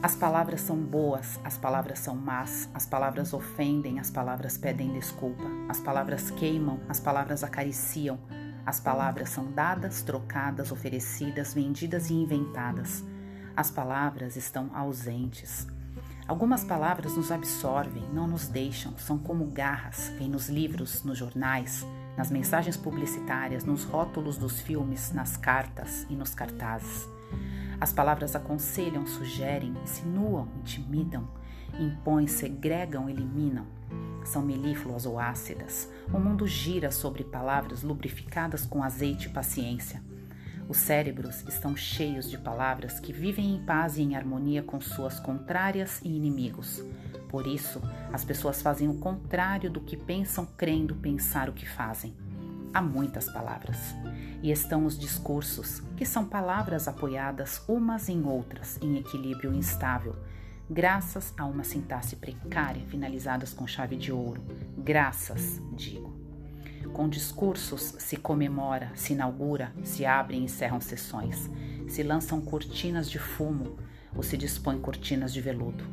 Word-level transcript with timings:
As 0.00 0.14
palavras 0.14 0.60
são 0.60 0.76
boas, 0.76 1.40
as 1.42 1.58
palavras 1.58 1.98
são 1.98 2.14
más, 2.14 2.68
as 2.72 2.86
palavras 2.86 3.32
ofendem, 3.32 3.98
as 3.98 4.12
palavras 4.12 4.56
pedem 4.56 4.92
desculpa, 4.92 5.42
as 5.68 5.80
palavras 5.80 6.30
queimam, 6.30 6.78
as 6.88 7.00
palavras 7.00 7.42
acariciam, 7.42 8.16
as 8.64 8.78
palavras 8.78 9.28
são 9.30 9.50
dadas, 9.50 10.00
trocadas, 10.02 10.70
oferecidas, 10.70 11.52
vendidas 11.52 12.10
e 12.10 12.14
inventadas. 12.14 13.02
As 13.56 13.72
palavras 13.72 14.36
estão 14.36 14.70
ausentes. 14.72 15.66
Algumas 16.28 16.62
palavras 16.62 17.16
nos 17.16 17.32
absorvem, 17.32 18.04
não 18.12 18.28
nos 18.28 18.46
deixam, 18.46 18.96
são 18.98 19.18
como 19.18 19.46
garras, 19.46 20.12
vêm 20.16 20.28
nos 20.28 20.48
livros, 20.48 21.02
nos 21.02 21.18
jornais, 21.18 21.84
nas 22.16 22.30
mensagens 22.30 22.76
publicitárias, 22.76 23.64
nos 23.64 23.82
rótulos 23.82 24.36
dos 24.36 24.60
filmes, 24.60 25.10
nas 25.10 25.36
cartas 25.36 26.06
e 26.08 26.14
nos 26.14 26.36
cartazes. 26.36 27.08
As 27.80 27.92
palavras 27.92 28.34
aconselham, 28.34 29.06
sugerem, 29.06 29.72
insinuam, 29.82 30.48
intimidam, 30.60 31.28
impõem, 31.78 32.26
segregam, 32.26 33.08
eliminam. 33.08 33.66
São 34.24 34.42
melífluas 34.42 35.06
ou 35.06 35.18
ácidas. 35.18 35.88
O 36.12 36.18
mundo 36.18 36.46
gira 36.46 36.90
sobre 36.90 37.22
palavras 37.22 37.82
lubrificadas 37.82 38.66
com 38.66 38.82
azeite 38.82 39.28
e 39.28 39.30
paciência. 39.30 40.02
Os 40.68 40.76
cérebros 40.76 41.42
estão 41.48 41.74
cheios 41.74 42.28
de 42.28 42.36
palavras 42.36 43.00
que 43.00 43.12
vivem 43.12 43.54
em 43.54 43.64
paz 43.64 43.96
e 43.96 44.02
em 44.02 44.16
harmonia 44.16 44.62
com 44.62 44.80
suas 44.80 45.18
contrárias 45.18 46.00
e 46.02 46.08
inimigos. 46.08 46.84
Por 47.28 47.46
isso, 47.46 47.80
as 48.12 48.24
pessoas 48.24 48.60
fazem 48.60 48.88
o 48.88 48.98
contrário 48.98 49.70
do 49.70 49.80
que 49.80 49.96
pensam, 49.96 50.44
crendo 50.44 50.94
pensar 50.96 51.48
o 51.48 51.54
que 51.54 51.66
fazem. 51.66 52.14
Há 52.72 52.82
muitas 52.82 53.26
palavras. 53.32 53.78
E 54.42 54.50
estão 54.50 54.84
os 54.84 54.98
discursos, 54.98 55.80
que 55.96 56.06
são 56.06 56.24
palavras 56.24 56.86
apoiadas 56.86 57.62
umas 57.68 58.08
em 58.08 58.24
outras, 58.24 58.78
em 58.80 58.96
equilíbrio 58.96 59.52
instável, 59.52 60.14
graças 60.70 61.34
a 61.36 61.44
uma 61.44 61.64
sintaxe 61.64 62.14
precária, 62.14 62.84
finalizadas 62.86 63.52
com 63.52 63.66
chave 63.66 63.96
de 63.96 64.12
ouro. 64.12 64.42
Graças, 64.76 65.60
digo. 65.72 66.16
Com 66.92 67.08
discursos 67.08 67.94
se 67.98 68.16
comemora, 68.16 68.92
se 68.94 69.12
inaugura, 69.12 69.72
se 69.82 70.04
abrem 70.04 70.40
e 70.40 70.44
encerram 70.44 70.80
sessões, 70.80 71.50
se 71.88 72.02
lançam 72.02 72.40
cortinas 72.40 73.10
de 73.10 73.18
fumo 73.18 73.76
ou 74.14 74.22
se 74.22 74.36
dispõem 74.36 74.78
cortinas 74.78 75.32
de 75.32 75.40
veludo. 75.40 75.84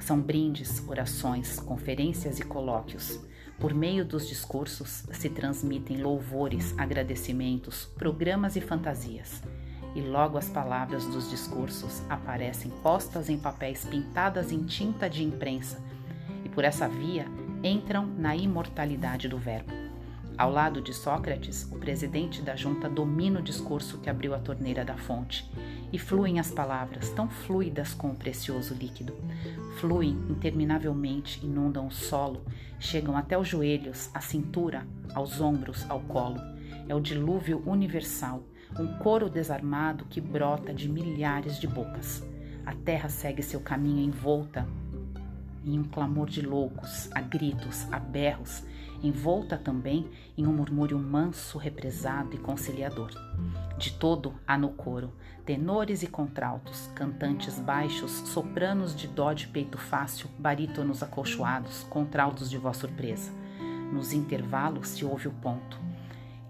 São 0.00 0.20
brindes, 0.20 0.82
orações, 0.86 1.58
conferências 1.60 2.38
e 2.38 2.42
colóquios. 2.42 3.20
Por 3.58 3.74
meio 3.74 4.04
dos 4.04 4.28
discursos 4.28 5.02
se 5.10 5.28
transmitem 5.28 6.00
louvores, 6.00 6.72
agradecimentos, 6.78 7.86
programas 7.96 8.54
e 8.54 8.60
fantasias. 8.60 9.42
E 9.96 10.00
logo 10.00 10.38
as 10.38 10.48
palavras 10.48 11.04
dos 11.06 11.28
discursos 11.28 12.02
aparecem 12.08 12.70
postas 12.82 13.28
em 13.28 13.36
papéis 13.36 13.84
pintadas 13.84 14.52
em 14.52 14.64
tinta 14.64 15.10
de 15.10 15.24
imprensa, 15.24 15.82
e 16.44 16.48
por 16.48 16.62
essa 16.62 16.86
via 16.86 17.26
entram 17.64 18.06
na 18.06 18.36
imortalidade 18.36 19.26
do 19.26 19.38
verbo. 19.38 19.72
Ao 20.36 20.52
lado 20.52 20.80
de 20.80 20.94
Sócrates, 20.94 21.64
o 21.72 21.78
presidente 21.80 22.40
da 22.40 22.54
junta 22.54 22.88
domina 22.88 23.40
o 23.40 23.42
discurso 23.42 23.98
que 23.98 24.08
abriu 24.08 24.36
a 24.36 24.38
torneira 24.38 24.84
da 24.84 24.96
fonte, 24.96 25.50
e 25.92 25.98
fluem 25.98 26.38
as 26.38 26.50
palavras, 26.50 27.10
tão 27.10 27.28
fluidas 27.28 27.94
com 27.94 28.10
o 28.10 28.16
precioso 28.16 28.74
líquido. 28.74 29.14
Fluem 29.78 30.10
interminavelmente, 30.28 31.44
inundam 31.44 31.86
o 31.86 31.90
solo, 31.90 32.44
chegam 32.78 33.16
até 33.16 33.38
os 33.38 33.48
joelhos, 33.48 34.10
à 34.12 34.20
cintura, 34.20 34.86
aos 35.14 35.40
ombros, 35.40 35.88
ao 35.88 36.00
colo. 36.00 36.40
É 36.88 36.94
o 36.94 37.00
dilúvio 37.00 37.62
universal, 37.66 38.42
um 38.78 38.98
coro 38.98 39.30
desarmado 39.30 40.04
que 40.06 40.20
brota 40.20 40.72
de 40.74 40.88
milhares 40.88 41.58
de 41.58 41.66
bocas. 41.66 42.24
A 42.66 42.74
terra 42.74 43.08
segue 43.08 43.42
seu 43.42 43.60
caminho 43.60 44.00
envolta 44.00 44.66
em 45.64 45.78
um 45.78 45.84
clamor 45.84 46.28
de 46.28 46.40
loucos, 46.42 47.10
a 47.14 47.20
gritos, 47.20 47.86
a 47.92 47.98
berros, 47.98 48.62
envolta 49.02 49.56
também 49.56 50.08
em 50.36 50.46
um 50.46 50.52
murmúrio 50.52 50.98
manso, 50.98 51.58
represado 51.58 52.34
e 52.34 52.38
conciliador. 52.38 53.10
De 53.78 53.92
todo 53.92 54.34
há 54.46 54.58
no 54.58 54.70
coro 54.70 55.12
tenores 55.48 56.02
e 56.02 56.06
contraltos, 56.06 56.90
cantantes 56.94 57.58
baixos, 57.58 58.10
sopranos 58.10 58.94
de 58.94 59.08
dó 59.08 59.32
de 59.32 59.48
peito 59.48 59.78
fácil, 59.78 60.28
barítonos 60.38 61.02
acolchoados, 61.02 61.84
contraltos 61.84 62.50
de 62.50 62.58
voz 62.58 62.76
surpresa. 62.76 63.32
Nos 63.90 64.12
intervalos 64.12 64.88
se 64.88 65.06
ouve 65.06 65.26
o 65.26 65.32
ponto. 65.32 65.80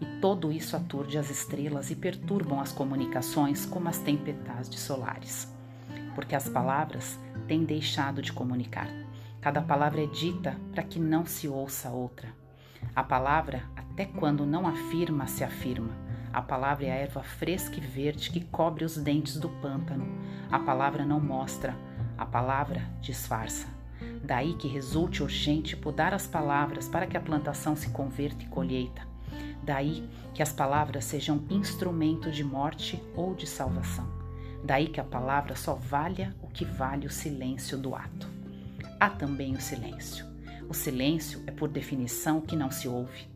E 0.00 0.20
todo 0.20 0.50
isso 0.50 0.76
aturde 0.76 1.16
as 1.16 1.31
estrelas 1.31 1.92
e 1.92 1.94
perturbam 1.94 2.60
as 2.60 2.72
comunicações 2.72 3.64
como 3.64 3.88
as 3.88 3.98
tempestades 3.98 4.81
solares. 4.81 5.47
Porque 6.16 6.34
as 6.34 6.48
palavras 6.48 7.20
têm 7.47 7.62
deixado 7.62 8.20
de 8.20 8.32
comunicar. 8.32 8.88
Cada 9.41 9.62
palavra 9.62 10.03
é 10.03 10.06
dita 10.06 10.56
para 10.72 10.82
que 10.82 10.99
não 10.99 11.25
se 11.25 11.47
ouça 11.47 11.91
outra. 11.91 12.28
A 12.94 13.04
palavra, 13.04 13.62
até 13.76 14.04
quando 14.04 14.44
não 14.44 14.66
afirma, 14.66 15.28
se 15.28 15.44
afirma. 15.44 15.97
A 16.32 16.43
palavra 16.43 16.87
é 16.87 16.91
a 16.91 16.97
erva 16.97 17.22
fresca 17.22 17.76
e 17.76 17.81
verde 17.81 18.31
que 18.31 18.44
cobre 18.44 18.84
os 18.84 18.97
dentes 18.97 19.38
do 19.38 19.49
pântano. 19.49 20.06
A 20.50 20.59
palavra 20.59 21.04
não 21.04 21.21
mostra, 21.21 21.76
a 22.16 22.26
palavra 22.26 22.82
disfarça. 23.00 23.69
Daí 24.25 24.54
que 24.54 24.66
resulte 24.66 25.22
urgente 25.22 25.76
podar 25.76 26.12
as 26.12 26.26
palavras 26.26 26.88
para 26.88 27.06
que 27.06 27.16
a 27.16 27.20
plantação 27.20 27.76
se 27.76 27.91
converta 27.91 28.43
em 28.43 28.49
colheita. 28.49 29.06
Daí 29.62 30.09
que 30.34 30.43
as 30.43 30.53
palavras 30.53 31.05
sejam 31.05 31.44
instrumento 31.49 32.32
de 32.32 32.43
morte 32.43 33.00
ou 33.15 33.37
de 33.37 33.47
salvação. 33.47 34.09
Daí 34.65 34.88
que 34.88 35.00
a 35.00 35.05
palavra 35.05 35.55
só 35.55 35.75
valha 35.75 36.34
o 36.43 36.49
que 36.49 36.65
vale 36.65 37.06
o 37.06 37.10
silêncio 37.10 37.78
do 37.78 37.94
ato 37.94 38.27
há 38.98 39.09
também 39.10 39.54
o 39.54 39.60
silêncio. 39.60 40.26
O 40.69 40.75
silêncio 40.75 41.42
é, 41.47 41.50
por 41.50 41.69
definição, 41.69 42.38
o 42.38 42.42
que 42.42 42.56
não 42.56 42.70
se 42.70 42.88
ouve. 42.88 43.28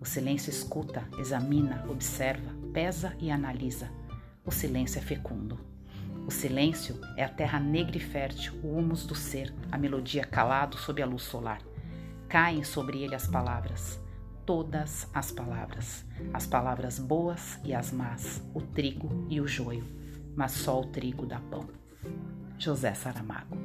O 0.00 0.04
silêncio 0.04 0.50
escuta, 0.50 1.08
examina, 1.18 1.84
observa, 1.88 2.52
pesa 2.72 3.16
e 3.18 3.30
analisa. 3.30 3.90
O 4.44 4.50
silêncio 4.50 4.98
é 4.98 5.02
fecundo. 5.02 5.58
O 6.26 6.30
silêncio 6.30 7.00
é 7.16 7.24
a 7.24 7.28
terra 7.28 7.58
negra 7.58 7.96
e 7.96 8.00
fértil, 8.00 8.54
o 8.62 8.78
humus 8.78 9.06
do 9.06 9.14
ser, 9.14 9.54
a 9.70 9.78
melodia 9.78 10.24
calado 10.24 10.76
sob 10.76 11.02
a 11.02 11.06
luz 11.06 11.22
solar. 11.22 11.62
Caem 12.28 12.64
sobre 12.64 13.02
ele 13.02 13.14
as 13.14 13.26
palavras, 13.26 14.00
todas 14.44 15.08
as 15.14 15.30
palavras, 15.30 16.04
as 16.32 16.46
palavras 16.46 16.98
boas 16.98 17.58
e 17.64 17.74
as 17.74 17.92
más, 17.92 18.42
o 18.54 18.60
trigo 18.60 19.26
e 19.28 19.40
o 19.40 19.46
joio, 19.46 19.84
mas 20.34 20.52
só 20.52 20.80
o 20.80 20.86
trigo 20.86 21.26
dá 21.26 21.40
pão. 21.40 21.68
José 22.58 22.94
Saramago 22.94 23.56